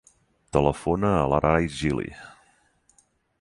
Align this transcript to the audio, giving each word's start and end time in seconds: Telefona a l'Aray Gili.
Telefona 0.55 1.11
a 1.17 1.27
l'Aray 1.33 1.69
Gili. 1.75 2.09